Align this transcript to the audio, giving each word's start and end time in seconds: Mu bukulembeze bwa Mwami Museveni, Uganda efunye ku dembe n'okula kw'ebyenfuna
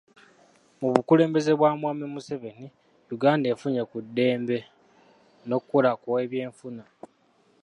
Mu 0.79 0.87
bukulembeze 0.93 1.51
bwa 1.57 1.71
Mwami 1.79 2.05
Museveni, 2.13 2.67
Uganda 3.15 3.45
efunye 3.53 3.81
ku 3.89 3.97
dembe 4.15 4.57
n'okula 5.47 5.91
kw'ebyenfuna 6.01 6.83